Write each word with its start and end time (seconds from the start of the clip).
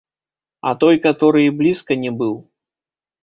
А 0.69 0.71
той 0.83 0.95
каторы 1.03 1.43
і 1.49 1.53
блізка 1.59 1.97
не 2.05 2.11
быў. 2.21 2.35